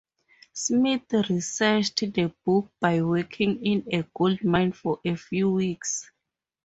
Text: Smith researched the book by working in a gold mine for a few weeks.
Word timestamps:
Smith 0.51 1.13
researched 1.29 1.99
the 2.15 2.33
book 2.43 2.71
by 2.79 3.03
working 3.03 3.63
in 3.63 3.87
a 3.93 4.03
gold 4.17 4.43
mine 4.43 4.71
for 4.71 4.99
a 5.05 5.15
few 5.15 5.51
weeks. 5.51 6.09